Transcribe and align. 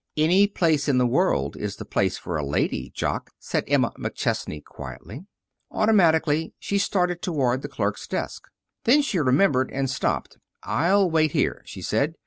"Any 0.17 0.47
place 0.47 0.89
in 0.89 0.97
the 0.97 1.05
world 1.05 1.55
is 1.55 1.75
the 1.75 1.85
place 1.85 2.17
for 2.17 2.35
a 2.35 2.43
lady, 2.43 2.89
Jock," 2.95 3.29
said 3.37 3.65
Emma 3.67 3.93
McChesney 3.99 4.63
quietly. 4.65 5.27
Automatically 5.69 6.55
she 6.57 6.79
started 6.79 7.21
toward 7.21 7.61
the 7.61 7.69
clerk's 7.69 8.07
desk. 8.07 8.47
Then 8.85 9.03
she 9.03 9.19
remembered, 9.19 9.69
and 9.71 9.87
stopped. 9.91 10.39
"I'll 10.63 11.07
wait 11.11 11.33
here," 11.33 11.61
she 11.65 11.83
said. 11.83 12.15